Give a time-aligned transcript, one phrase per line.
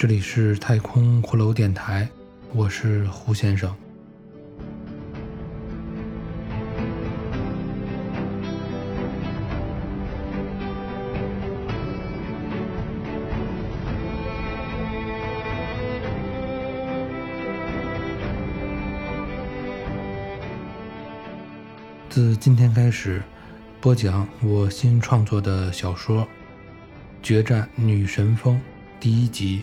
[0.00, 2.08] 这里是太空骷髅电台，
[2.54, 3.70] 我是胡先生。
[22.08, 23.22] 自今天开始，
[23.82, 26.22] 播讲我新创作的小说
[27.22, 28.56] 《决战女神峰》
[28.98, 29.62] 第一集。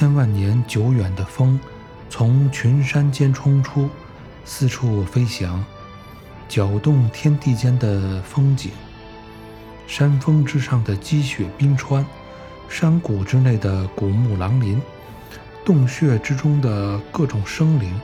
[0.00, 1.60] 千万年久远的风，
[2.08, 3.86] 从群山间冲出，
[4.46, 5.62] 四处飞翔，
[6.48, 8.70] 搅动天地间的风景。
[9.86, 12.02] 山峰之上的积雪冰川，
[12.66, 14.80] 山谷之内的古木狼林，
[15.66, 18.00] 洞穴之中的各种生灵，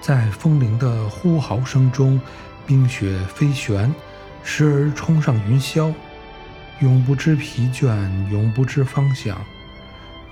[0.00, 2.18] 在风铃的呼号声中，
[2.66, 3.94] 冰雪飞旋，
[4.42, 5.92] 时而冲上云霄，
[6.80, 7.94] 永不知疲倦，
[8.30, 9.38] 永不知方向。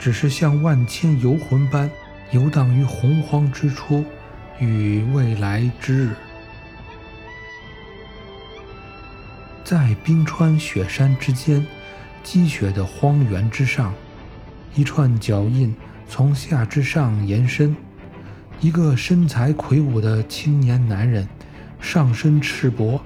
[0.02, 1.88] 只是像万千游魂般
[2.32, 4.04] 游荡于洪荒之初
[4.58, 6.10] 与未来之日，
[9.62, 11.64] 在冰川雪山之间，
[12.24, 13.94] 积雪的荒原之上，
[14.74, 15.72] 一串脚印
[16.08, 17.76] 从下至上延伸。
[18.60, 21.28] 一个身材魁梧的青年男人，
[21.80, 23.00] 上身赤膊，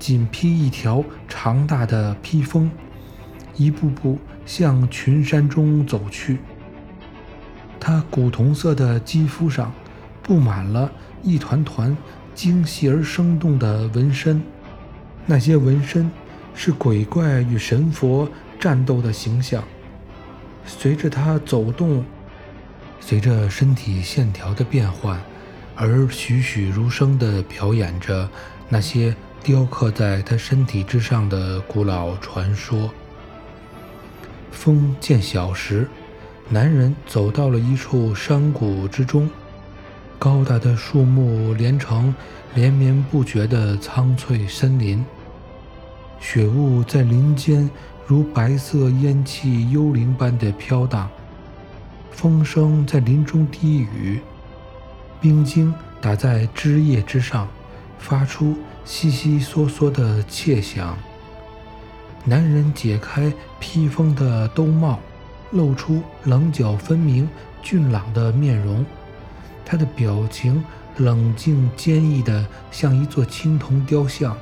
[0.00, 2.68] 仅披一条长大的披风。
[3.54, 6.38] 一步步向群山中走去。
[7.78, 9.72] 他古铜色的肌肤上
[10.22, 10.90] 布满了
[11.22, 11.96] 一团团
[12.34, 14.42] 精细而生动的纹身，
[15.26, 16.10] 那些纹身
[16.54, 18.28] 是鬼怪与神佛
[18.58, 19.64] 战斗的形象。
[20.66, 22.04] 随着他走动，
[23.00, 25.20] 随着身体线条的变换，
[25.74, 28.28] 而栩栩如生地表演着
[28.68, 32.92] 那些雕刻在他身体之上的古老传说。
[34.50, 35.88] 风渐小时，
[36.48, 39.30] 男人走到了一处山谷之中，
[40.18, 42.14] 高大的树木连成
[42.54, 45.04] 连绵不绝的苍翠森林，
[46.20, 47.70] 雪雾在林间
[48.06, 51.08] 如白色烟气幽灵般的飘荡，
[52.10, 54.20] 风声在林中低语，
[55.20, 57.48] 冰晶打在枝叶之上，
[57.98, 60.98] 发出悉悉嗦嗦的窃响。
[62.24, 64.98] 男人解开披风的兜帽，
[65.52, 67.28] 露出棱角分明、
[67.62, 68.84] 俊朗的面容。
[69.64, 70.62] 他的表情
[70.98, 74.36] 冷静坚毅的像一座青铜雕像。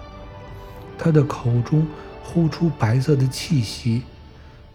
[0.99, 1.87] 他的口中
[2.23, 4.03] 呼出白色的气息，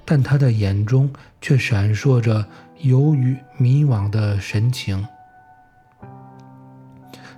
[0.06, 1.12] 但他的眼中
[1.42, 2.46] 却闪烁着
[2.80, 5.06] 犹豫迷惘的神情。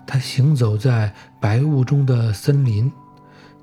[0.05, 1.11] 他行走在
[1.41, 2.91] 白雾中的森林。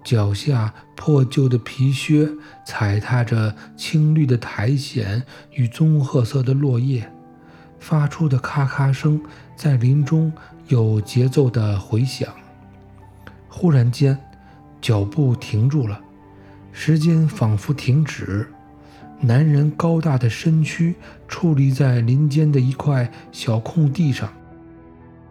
[0.05, 2.29] 脚下破旧的皮靴
[2.67, 7.11] 踩踏着青绿的苔藓与棕褐色的落叶，
[7.79, 9.21] 发出的咔咔声
[9.57, 10.33] 在林中
[10.69, 12.29] 有节奏的回响。
[13.49, 14.19] 忽然间，
[14.81, 16.01] 脚步停住了，
[16.73, 18.49] 时间仿佛停止。
[19.21, 20.97] 男人高大的身躯
[21.29, 24.29] 矗立在林间的一块小空地上，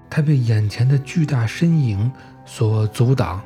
[0.09, 2.09] 他被眼前的巨大身影
[2.45, 3.41] 所阻挡。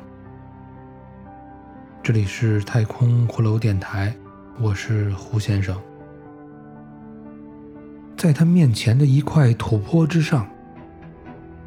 [2.06, 4.14] 这里是太空骷髅电台，
[4.60, 5.76] 我是胡先生。
[8.16, 10.48] 在他面前的一块土坡之上，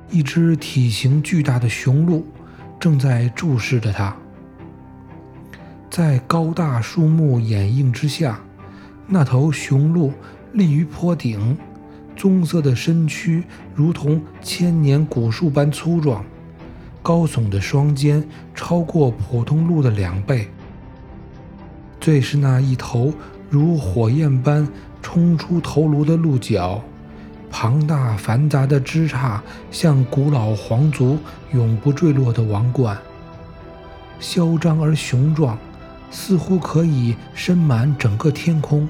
[0.10, 2.26] 一只体型巨大的雄鹿
[2.80, 4.16] 正在注视着他。
[5.90, 8.40] 在高大树木掩映之下，
[9.08, 10.14] 那头雄鹿
[10.54, 11.58] 立于坡顶，
[12.16, 13.44] 棕色的身躯
[13.76, 16.24] 如同千年古树般粗壮。
[17.02, 18.24] 高耸的双肩
[18.54, 20.48] 超过普通鹿的两倍，
[22.00, 23.14] 最是那一头
[23.50, 24.68] 如火焰般
[25.02, 26.82] 冲出头颅的鹿角，
[27.50, 29.40] 庞大繁杂的枝杈
[29.72, 31.18] 像古老皇族
[31.52, 32.98] 永不坠落的王冠，
[34.20, 35.58] 嚣张而雄壮，
[36.12, 38.88] 似乎可以伸满整个天空，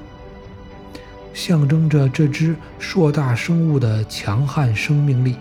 [1.32, 5.36] 象征着这只硕大生物的强悍生命力。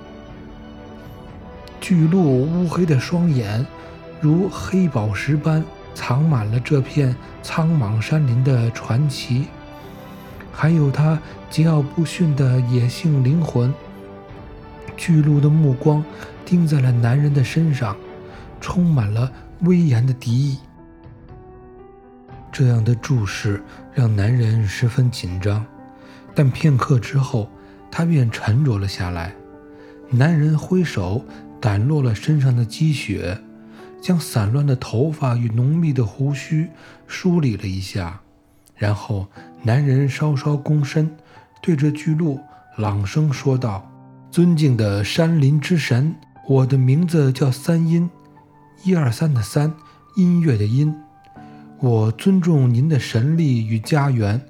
[1.80, 3.66] 巨鹿乌黑的双眼，
[4.22, 9.48] 如黑宝石般藏满了这片苍茫山林的传奇，
[10.52, 11.18] 还有它
[11.50, 13.74] 桀骜不驯的野性灵魂。
[14.98, 16.04] 巨鹿的目光
[16.46, 17.96] 盯在了男人的身上，
[18.60, 19.32] 充满了
[19.62, 20.60] 威严的敌意。
[22.52, 25.66] 这样的注视让男人十分紧张，
[26.36, 27.50] 但片刻之后，
[27.90, 29.34] 他便沉着了下来。
[30.10, 31.24] 男人挥手
[31.62, 33.40] 掸落了身上的积雪，
[34.02, 36.70] 将散乱的头发与浓密的胡须
[37.08, 38.22] 梳理了一下，
[38.76, 39.28] 然后
[39.64, 41.10] 男人稍稍躬身，
[41.62, 42.40] 对着巨鹿
[42.78, 43.92] 朗声说道
[44.32, 46.16] ：“尊敬的山林之神，
[46.48, 48.10] 我的名字叫三音，
[48.84, 49.74] 一二三的三，
[50.16, 50.96] 音乐的音。”
[51.82, 54.42] 我尊重您的神力与家园，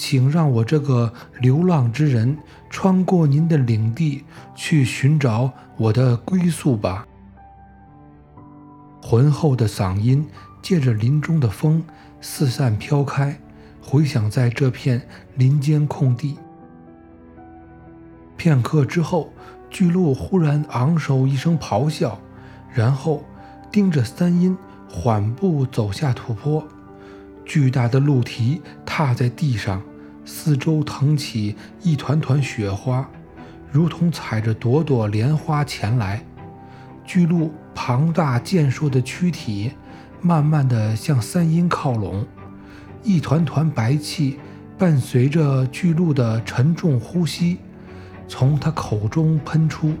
[0.00, 1.12] 请让我这个
[1.42, 2.34] 流浪之人
[2.70, 4.24] 穿过您的领地，
[4.54, 7.06] 去寻找我的归宿吧。
[9.02, 10.26] 浑厚的嗓音
[10.62, 11.84] 借着林中的风
[12.18, 13.38] 四散飘开，
[13.82, 16.38] 回响在这片林间空地。
[18.38, 19.30] 片刻之后，
[19.68, 22.18] 巨鹿忽然昂首一声咆哮，
[22.72, 23.22] 然后
[23.70, 24.56] 盯着三阴。
[24.92, 26.66] 缓步走下土坡，
[27.44, 29.80] 巨大的鹿蹄踏在地上，
[30.32, 33.04] 四周腾起一团团雪花，
[33.68, 36.24] 如同踩着朵朵莲花前来。
[37.04, 39.72] 巨鹿庞大健硕的躯体
[40.22, 42.24] 慢慢地向三阴靠拢，
[43.02, 44.38] 一团团白气
[44.78, 47.58] 伴随着巨鹿的沉重呼吸
[48.28, 49.92] 从他口中喷出。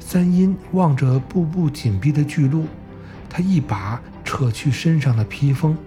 [0.00, 2.66] 三阴望着步步紧逼的巨鹿。
[3.30, 5.78] 他一把扯去身上的披风，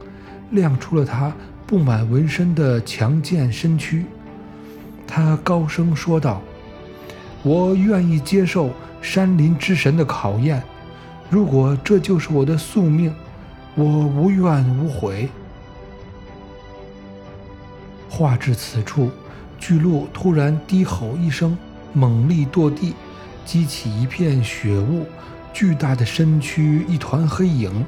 [0.52, 1.34] 亮出了他
[1.70, 4.04] 布满纹身的强健身躯。
[5.06, 6.42] 他高声说道
[7.46, 8.72] ：“我愿意接受
[9.04, 10.64] 山林之神的考验，
[11.30, 13.14] 如果这就是我的宿命，
[13.76, 15.30] 我无怨无悔。”
[18.10, 19.12] 话至此处，
[19.60, 21.56] 巨鹿突然低吼一声，
[21.94, 22.96] 猛力跺地，
[23.46, 25.06] 激起一片血雾。
[25.54, 27.86] 巨大的身躯，一团黑影，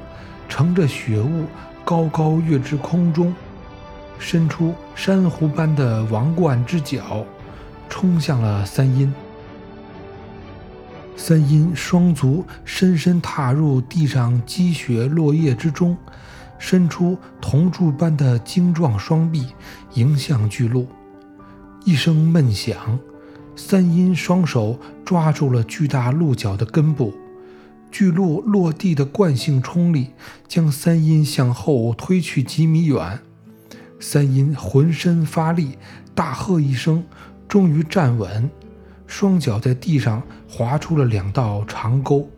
[0.48, 1.46] 乘着血雾
[1.84, 3.34] 高高跃至空中，
[4.18, 7.26] 伸出珊瑚般的王冠之角，
[7.88, 9.12] 冲向了三阴。
[11.16, 15.96] 三阴双足深深踏入地上积雪落叶之中，
[16.58, 19.46] 伸出铜柱般的精壮双臂，
[19.94, 20.88] 迎向巨鹿。
[21.84, 22.98] 一声闷响，
[23.54, 27.12] 三阴双手抓住了巨大鹿角的根部。
[27.90, 30.08] 巨鹿落地的惯性冲力
[30.48, 33.20] 将三阴向后推去几米远，
[34.02, 35.78] 三阴浑身发力，
[36.12, 37.04] 大喝一声，
[37.46, 38.50] 终于站稳，
[39.06, 42.28] 双脚在地上划出了两道长沟。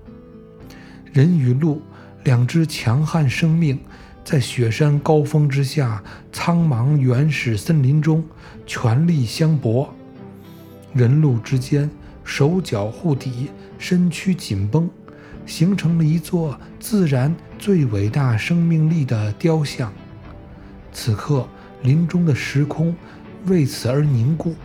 [1.11, 1.81] 人与鹿
[2.23, 3.81] 两只强悍生命，
[4.23, 8.23] 在雪山高峰之下，苍茫原始森林中
[8.67, 9.93] 全力相搏，
[10.93, 11.91] 人鹿之间
[12.25, 14.89] 手脚互抵，身躯紧绷。
[15.47, 19.93] 形成了一座自然最伟大生命力的雕像。
[20.91, 21.47] 此刻，
[21.85, 22.97] 林中的时空
[23.45, 24.57] 为此而凝固，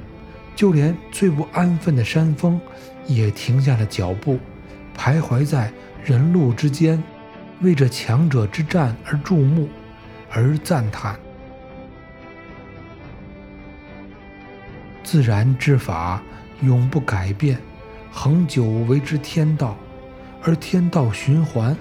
[0.56, 2.60] 就连最不安分的山峰
[3.06, 4.40] 也停下了脚步，
[4.98, 5.72] 徘徊在
[6.04, 7.04] 人路之间，
[7.60, 9.68] 为这强者之战而注目，
[10.32, 11.20] 而赞叹。
[15.04, 16.24] 自然之法
[16.62, 17.60] 永不改变，
[18.12, 19.78] 恒久为之天道。
[20.42, 21.76] 而天道循环，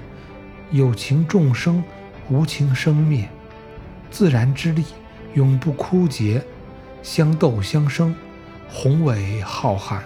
[0.73, 1.81] 有情众生，
[2.29, 3.29] 无情生灭，
[4.11, 4.85] 自然之力
[5.39, 6.43] 永不枯竭，
[7.01, 8.13] 相斗相生，
[8.69, 10.01] 宏伟浩瀚。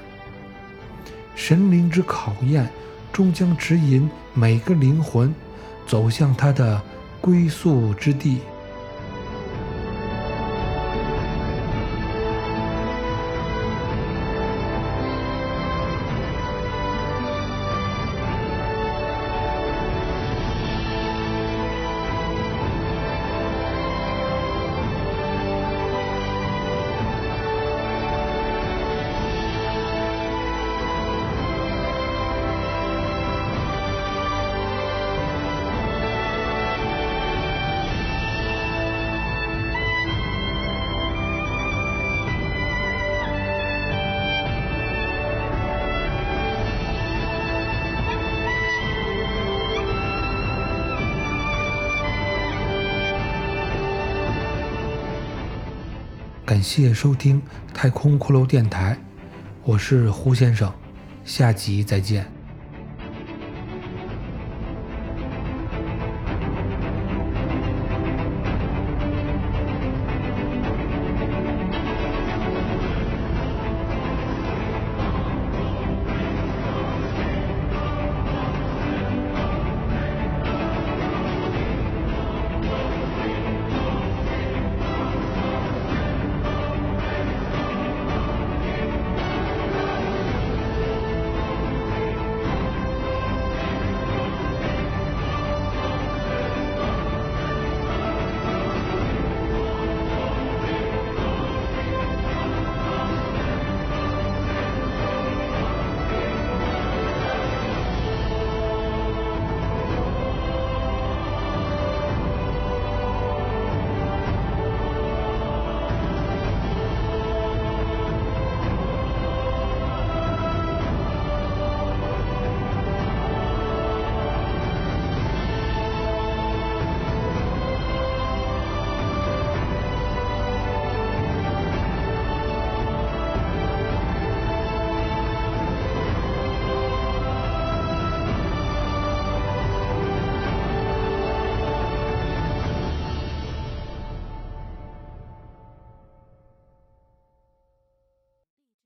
[1.35, 2.69] 神灵之考验，
[3.11, 5.35] 终将指引每个灵魂
[5.87, 6.83] 走向他的
[7.19, 8.41] 归宿之地。
[56.53, 57.41] 感谢收听
[57.73, 58.95] 太空骷髅电台，
[59.65, 60.71] 我是胡先生，
[61.25, 62.31] 下集再见。